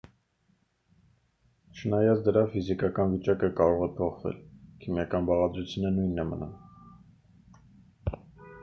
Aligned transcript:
չնայած 1.81 2.23
դրա 2.29 2.43
ֆիզիկական 2.55 3.13
վիճակը 3.17 3.51
կարող 3.61 3.85
է 3.89 3.91
փոխվել 4.01 4.41
քիմիական 4.85 5.29
բաղադրությունը 5.31 5.95
նույնն 6.01 6.25
է 6.27 6.29
մնում 6.33 6.59